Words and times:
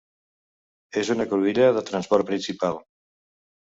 És 1.01 1.11
una 1.15 1.27
cruïlla 1.33 1.69
de 1.77 1.85
transport 1.93 2.29
principal. 2.31 2.85